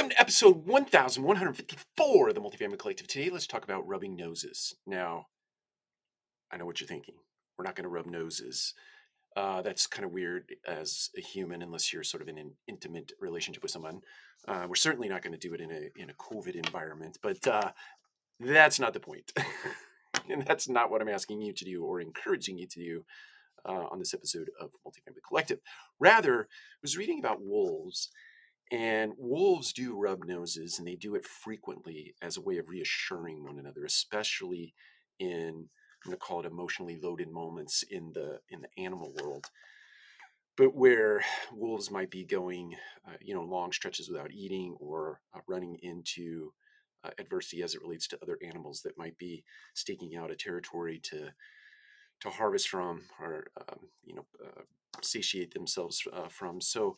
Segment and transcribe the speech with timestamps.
[0.00, 3.06] Welcome to episode 1154 of the Multifamily Collective.
[3.06, 4.74] Today, let's talk about rubbing noses.
[4.86, 5.26] Now,
[6.50, 7.16] I know what you're thinking.
[7.58, 8.72] We're not going to rub noses.
[9.36, 13.12] Uh, that's kind of weird as a human, unless you're sort of in an intimate
[13.20, 14.00] relationship with someone.
[14.48, 17.46] Uh, we're certainly not going to do it in a in a COVID environment, but
[17.46, 17.72] uh,
[18.40, 19.34] that's not the point,
[20.30, 23.04] and that's not what I'm asking you to do or encouraging you to do
[23.66, 25.58] uh, on this episode of Multifamily Collective.
[25.98, 28.08] Rather, I was reading about wolves
[28.70, 33.42] and wolves do rub noses, and they do it frequently as a way of reassuring
[33.44, 34.74] one another, especially
[35.18, 35.68] in
[36.04, 39.46] I'm going to call it emotionally loaded moments in the in the animal world.
[40.56, 42.76] But where wolves might be going,
[43.08, 46.52] uh, you know, long stretches without eating or uh, running into
[47.02, 49.42] uh, adversity as it relates to other animals that might be
[49.74, 51.30] staking out a territory to
[52.20, 54.62] to harvest from or um, you know uh,
[55.02, 56.60] satiate themselves uh, from.
[56.60, 56.96] So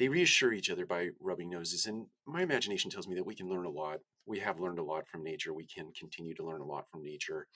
[0.00, 1.84] they reassure each other by rubbing noses.
[1.84, 3.98] And my imagination tells me that we can learn a lot.
[4.24, 5.52] We have learned a lot from nature.
[5.52, 7.46] We can continue to learn a lot from nature.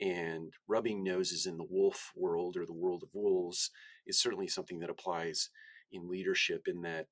[0.00, 3.70] And rubbing noses in the wolf world or the world of wolves
[4.06, 5.50] is certainly something that applies
[5.92, 7.08] in leadership, in that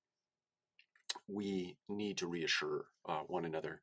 [1.29, 3.83] we need to reassure uh, one another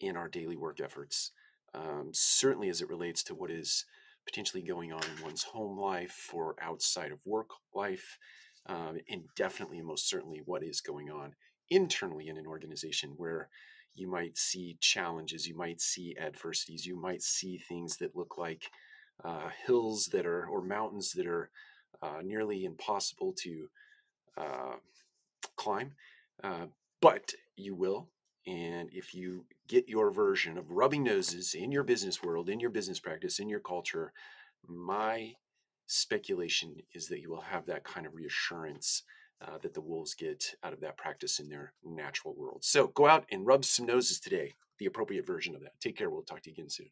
[0.00, 1.30] in our daily work efforts.
[1.72, 3.84] Um, certainly, as it relates to what is
[4.26, 8.18] potentially going on in one's home life or outside of work life,
[8.66, 11.34] um, and definitely and most certainly what is going on
[11.70, 13.48] internally in an organization where
[13.94, 18.70] you might see challenges, you might see adversities, you might see things that look like
[19.24, 21.50] uh, hills that are or mountains that are
[22.02, 23.68] uh, nearly impossible to
[24.36, 24.74] uh,
[25.56, 25.92] climb,
[26.42, 26.66] uh,
[27.00, 28.08] but you will.
[28.46, 32.70] And if you get your version of rubbing noses in your business world, in your
[32.70, 34.12] business practice, in your culture,
[34.66, 35.34] my
[35.86, 39.02] speculation is that you will have that kind of reassurance
[39.40, 42.64] uh, that the wolves get out of that practice in their natural world.
[42.64, 45.78] So go out and rub some noses today, the appropriate version of that.
[45.80, 46.08] Take care.
[46.08, 46.90] We'll talk to you again soon.